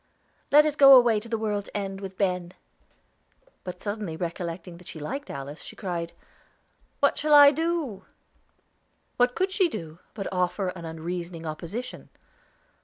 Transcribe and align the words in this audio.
"Let 0.51 0.65
us 0.65 0.75
go 0.75 0.95
away 0.95 1.19
to 1.19 1.29
the 1.29 1.37
world's 1.37 1.69
end 1.75 2.01
with 2.01 2.17
Ben." 2.17 2.55
But 3.63 3.83
suddenly 3.83 4.17
recollecting 4.17 4.77
that 4.77 4.87
she 4.87 4.99
liked 4.99 5.29
Alice, 5.29 5.61
she 5.61 5.75
cried, 5.75 6.11
"What 7.01 7.19
shall 7.19 7.35
I 7.35 7.51
do?" 7.51 8.05
What 9.17 9.35
could 9.35 9.51
she 9.51 9.69
do, 9.69 9.99
but 10.15 10.25
offer 10.33 10.69
an 10.69 10.85
unreasoning 10.85 11.45
opposition? 11.45 12.09